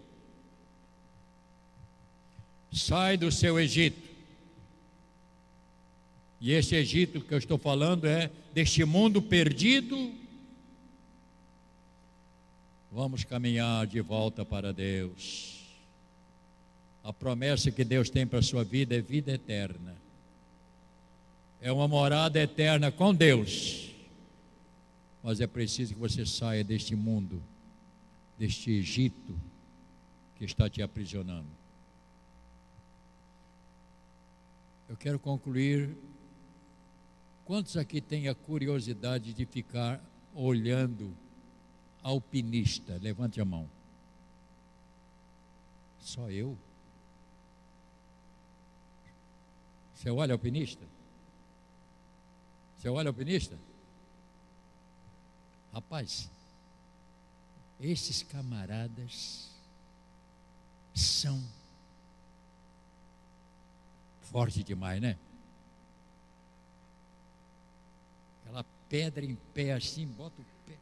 [2.72, 4.08] sai do seu Egito.
[6.40, 10.14] E esse Egito que eu estou falando é deste mundo perdido.
[12.90, 15.60] Vamos caminhar de volta para Deus.
[17.04, 19.96] A promessa que Deus tem para a sua vida é vida eterna.
[21.60, 23.90] É uma morada eterna com Deus.
[25.22, 27.42] Mas é preciso que você saia deste mundo,
[28.38, 29.38] deste Egito
[30.36, 31.60] que está te aprisionando.
[34.90, 35.96] Eu quero concluir.
[37.44, 40.02] Quantos aqui têm a curiosidade de ficar
[40.34, 41.16] olhando
[42.02, 42.98] alpinista?
[43.00, 43.70] Levante a mão.
[46.00, 46.58] Só eu?
[49.94, 50.84] Você olha alpinista?
[52.76, 53.56] Você olha alpinista?
[55.72, 56.28] Rapaz,
[57.78, 59.52] esses camaradas
[60.92, 61.40] são
[64.30, 65.16] forte demais, né?
[68.44, 70.76] Aquela pedra em pé assim, bota o pé.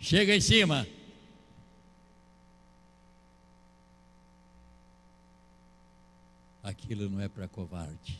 [0.00, 0.86] Chega em cima.
[6.62, 8.18] Aquilo não é para covarde,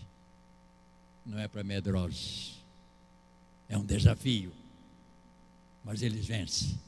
[1.27, 2.64] não é para medrosos.
[3.75, 4.53] É um desafio,
[5.83, 6.79] mas eles vencem.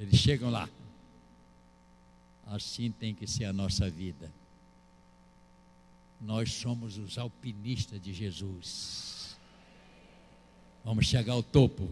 [0.00, 0.66] Eles chegam lá.
[2.46, 4.32] Assim tem que ser a nossa vida.
[6.18, 9.36] Nós somos os alpinistas de Jesus.
[10.82, 11.90] Vamos chegar ao topo.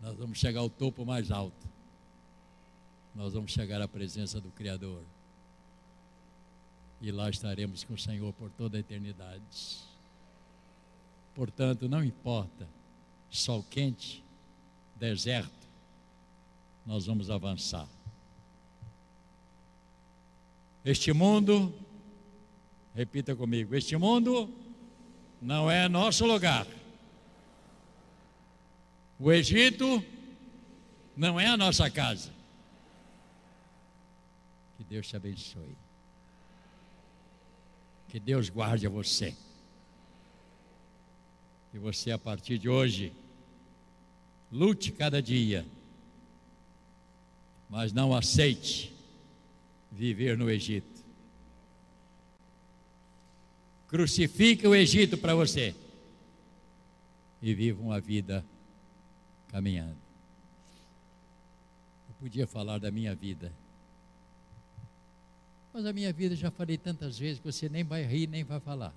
[0.00, 1.68] Nós vamos chegar ao topo mais alto.
[3.14, 5.04] Nós vamos chegar à presença do Criador
[7.00, 9.42] e lá estaremos com o Senhor por toda a eternidade.
[11.34, 12.66] Portanto, não importa
[13.30, 14.24] sol quente,
[14.96, 15.68] deserto,
[16.84, 17.88] nós vamos avançar.
[20.84, 21.72] Este mundo,
[22.94, 24.52] repita comigo, este mundo
[25.40, 26.66] não é nosso lugar.
[29.18, 30.02] O Egito
[31.16, 32.32] não é a nossa casa.
[34.76, 35.76] Que Deus te abençoe.
[38.08, 39.34] Que Deus guarde a você.
[41.70, 43.12] Que você, a partir de hoje,
[44.50, 45.66] lute cada dia,
[47.68, 48.92] mas não aceite
[49.92, 51.04] viver no Egito.
[53.88, 55.74] Crucifique o Egito para você
[57.40, 58.44] e viva uma vida
[59.48, 59.96] caminhando.
[62.08, 63.52] Eu podia falar da minha vida,
[65.78, 68.58] mas a minha vida já falei tantas vezes que você nem vai rir nem vai
[68.58, 68.92] falar.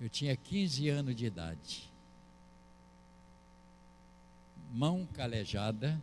[0.00, 1.88] Eu tinha 15 anos de idade,
[4.72, 6.02] mão calejada,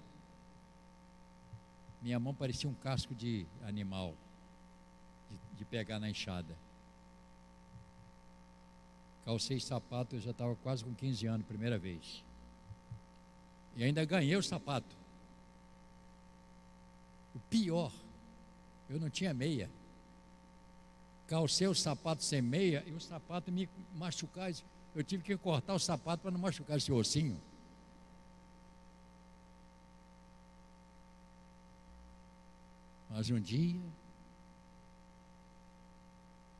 [2.02, 4.16] minha mão parecia um casco de animal,
[5.30, 6.56] de, de pegar na enxada.
[9.26, 12.24] Calcei sapato, eu já estava quase com 15 anos, primeira vez.
[13.76, 14.96] E ainda ganhei o sapato.
[17.36, 17.92] O pior,
[18.92, 19.70] eu não tinha meia.
[21.26, 24.52] Calcei o sapato sem meia e o sapato me machucar.
[24.94, 27.40] Eu tive que cortar o sapato para não machucar esse ossinho.
[33.10, 33.80] Mas um dia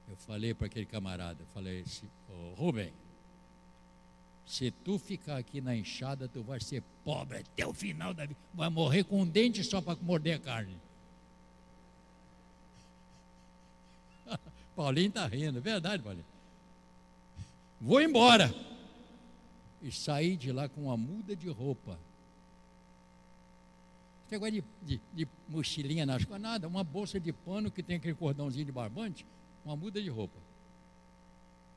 [0.08, 1.86] eu falei para aquele camarada, falei,
[2.30, 2.94] oh, Rubem,
[4.46, 8.40] se tu ficar aqui na enxada, tu vai ser pobre até o final da vida.
[8.54, 10.78] Vai morrer com um dente só para morder a carne.
[14.76, 16.26] Paulinho está rindo, é verdade, Paulinho.
[17.80, 18.54] Vou embora.
[19.82, 21.98] E saí de lá com uma muda de roupa.
[24.30, 28.14] Negócio de, de, de mochilinha nas costas, nada, uma bolsa de pano que tem aquele
[28.14, 29.26] cordãozinho de barbante
[29.64, 30.38] uma muda de roupa.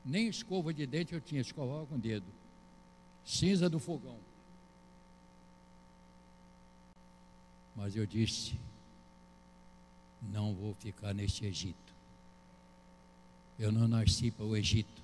[0.03, 2.25] Nem escova de dente eu tinha, escovava com o dedo.
[3.23, 4.19] Cinza do fogão.
[7.75, 8.59] Mas eu disse:
[10.21, 11.84] não vou ficar neste Egito.
[13.57, 15.03] Eu não nasci para o Egito.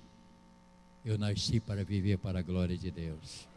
[1.04, 3.48] Eu nasci para viver para a glória de Deus.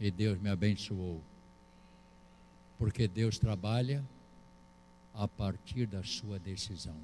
[0.00, 1.22] E Deus me abençoou.
[2.78, 4.04] Porque Deus trabalha
[5.12, 6.96] a partir da sua decisão.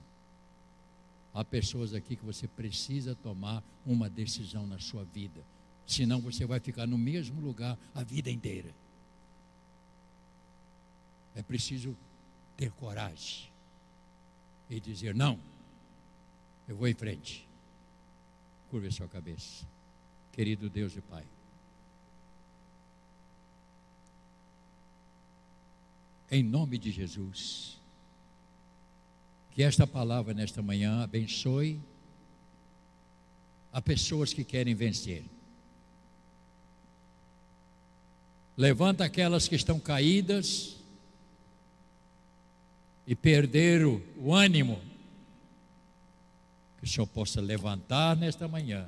[1.34, 5.42] Há pessoas aqui que você precisa tomar uma decisão na sua vida.
[5.86, 8.74] Senão você vai ficar no mesmo lugar a vida inteira.
[11.34, 11.96] É preciso
[12.56, 13.50] ter coragem
[14.68, 15.38] e dizer: não,
[16.68, 17.46] eu vou em frente.
[18.70, 19.66] Curva sua cabeça.
[20.32, 21.24] Querido Deus e Pai.
[26.30, 27.78] Em nome de Jesus.
[29.50, 31.78] Que esta palavra nesta manhã abençoe
[33.70, 35.24] a pessoas que querem vencer.
[38.56, 40.76] Levanta aquelas que estão caídas
[43.06, 44.80] e perderam o ânimo.
[46.82, 48.86] Que o Senhor possa levantar nesta manhã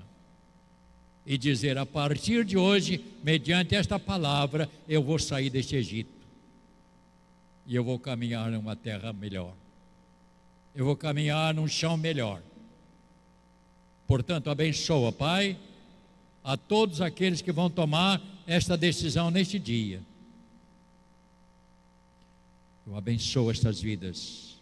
[1.24, 6.12] e dizer: a partir de hoje, mediante esta palavra, eu vou sair deste Egito
[7.66, 9.54] e eu vou caminhar numa terra melhor
[10.74, 12.42] eu vou caminhar num chão melhor.
[14.06, 15.56] Portanto, abençoa, Pai,
[16.42, 20.02] a todos aqueles que vão tomar esta decisão neste dia.
[22.86, 24.53] Eu abençoo estas vidas.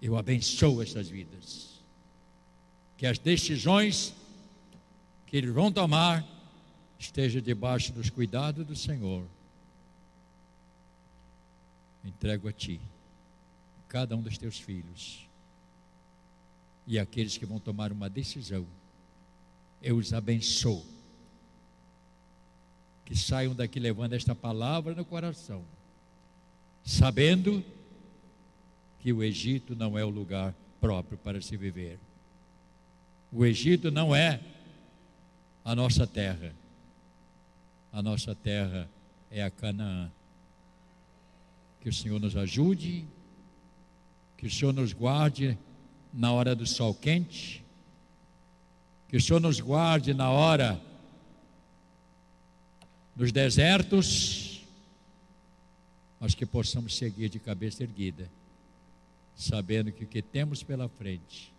[0.00, 1.80] Eu abençoo estas vidas.
[2.96, 4.14] Que as decisões
[5.26, 6.24] que eles vão tomar
[6.98, 9.26] estejam debaixo dos cuidados do Senhor.
[12.04, 12.80] Entrego a Ti
[13.88, 15.26] cada um dos teus filhos.
[16.86, 18.66] E aqueles que vão tomar uma decisão,
[19.82, 20.84] eu os abençoo.
[23.04, 25.64] Que saiam daqui levando esta palavra no coração,
[26.84, 27.64] sabendo
[29.06, 31.96] que o Egito não é o lugar próprio para se viver.
[33.30, 34.40] O Egito não é
[35.64, 36.52] a nossa terra.
[37.92, 38.90] A nossa terra
[39.30, 40.10] é a Canaã.
[41.80, 43.06] Que o Senhor nos ajude
[44.36, 45.56] que o Senhor nos guarde
[46.12, 47.64] na hora do sol quente.
[49.08, 50.82] Que o Senhor nos guarde na hora
[53.14, 54.66] dos desertos.
[56.18, 58.28] Mas que possamos seguir de cabeça erguida,
[59.36, 61.52] sabendo que o que temos pela frente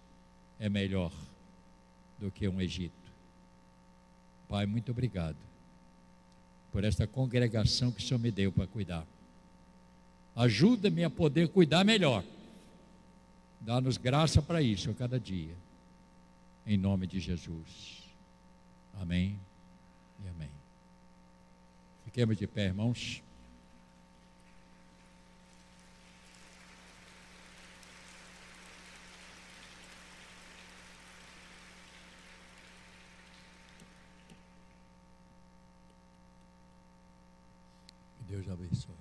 [0.60, 1.12] é melhor
[2.20, 2.94] do que um Egito.
[4.50, 5.38] Pai, muito obrigado.
[6.72, 9.06] por esta congregação que o Senhor me deu para cuidar.
[10.36, 12.24] Ajuda-me a poder cuidar melhor.
[13.60, 15.56] Dá-nos graça para isso a cada dia.
[16.66, 18.04] Em nome de Jesus.
[19.02, 19.40] Amém
[20.24, 20.52] e amém.
[22.06, 23.24] Fiquemos de pé, irmãos.
[38.28, 38.94] Deus abençoe.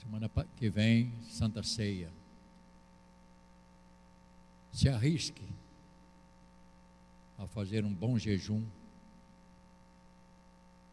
[0.00, 2.10] Semana que vem, Santa Ceia.
[4.72, 5.44] Se arrisque
[7.36, 8.64] a fazer um bom jejum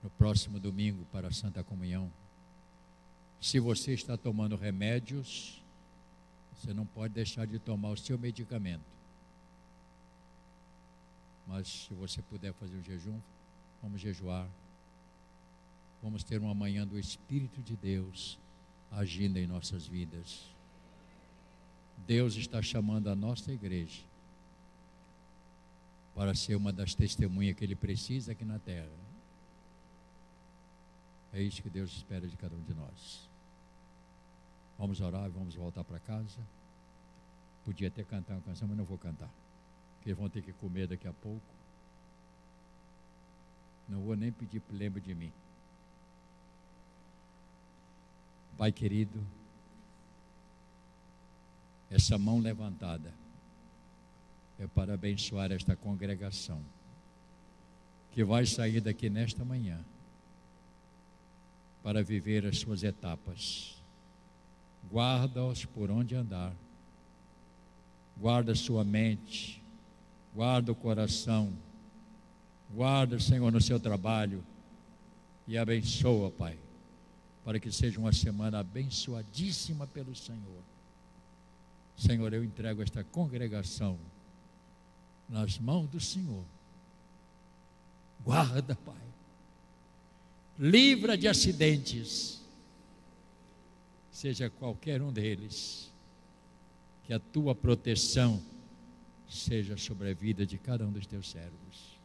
[0.01, 2.11] no próximo domingo para a Santa Comunhão.
[3.39, 5.61] Se você está tomando remédios,
[6.55, 8.97] você não pode deixar de tomar o seu medicamento.
[11.45, 13.19] Mas se você puder fazer um jejum,
[13.81, 14.47] vamos jejuar
[16.01, 18.39] vamos ter uma manhã do Espírito de Deus
[18.91, 20.45] agindo em nossas vidas.
[22.05, 24.01] Deus está chamando a nossa igreja
[26.15, 28.89] para ser uma das testemunhas que Ele precisa aqui na terra.
[31.33, 33.27] É isso que Deus espera de cada um de nós.
[34.77, 36.39] Vamos orar, vamos voltar para casa.
[37.65, 39.29] Podia até cantar uma canção, mas não vou cantar.
[39.97, 41.45] Porque vão ter que comer daqui a pouco.
[43.87, 45.31] Não vou nem pedir lembra de mim.
[48.57, 49.23] Pai querido,
[51.91, 53.13] essa mão levantada
[54.57, 56.59] é para abençoar esta congregação
[58.11, 59.79] que vai sair daqui nesta manhã
[61.83, 63.75] para viver as suas etapas.
[64.91, 66.51] Guarda-os por onde andar,
[68.19, 69.61] guarda sua mente,
[70.33, 71.53] guarda o coração,
[72.73, 74.43] guarda, Senhor, no seu trabalho.
[75.47, 76.57] E abençoa, Pai
[77.47, 80.61] para que seja uma semana abençoadíssima pelo Senhor.
[81.95, 83.97] Senhor, eu entrego esta congregação
[85.29, 86.43] nas mãos do Senhor.
[88.21, 89.07] Guarda, Pai.
[90.59, 92.41] Livra de acidentes,
[94.11, 95.89] seja qualquer um deles.
[97.05, 98.43] Que a tua proteção
[99.29, 101.97] seja sobre a vida de cada um dos teus servos.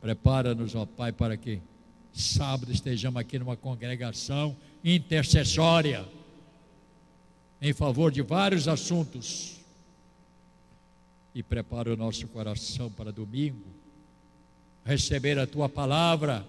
[0.00, 1.60] Prepara-nos, ó Pai, para que
[2.14, 6.06] sábado estejamos aqui numa congregação intercessória
[7.60, 9.56] em favor de vários assuntos
[11.34, 13.66] e prepara o nosso coração para domingo
[14.84, 16.46] receber a tua palavra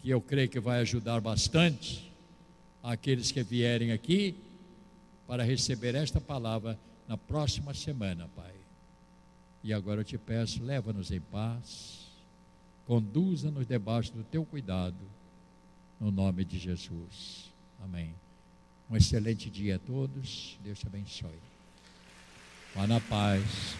[0.00, 2.12] que eu creio que vai ajudar bastante
[2.82, 4.36] aqueles que vierem aqui
[5.26, 6.78] para receber esta palavra
[7.08, 8.52] na próxima semana, Pai.
[9.64, 12.01] E agora eu te peço, leva-nos em paz
[12.92, 14.98] conduza-nos debaixo do teu cuidado,
[15.98, 17.50] no nome de Jesus.
[17.82, 18.14] Amém.
[18.90, 20.58] Um excelente dia a todos.
[20.62, 21.38] Deus te abençoe.
[22.74, 23.76] Vá na paz.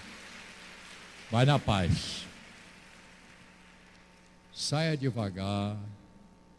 [1.31, 2.27] Vai na paz.
[4.51, 5.77] Saia devagar.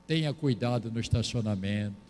[0.05, 2.02] Tenha cuidado no estacionamento.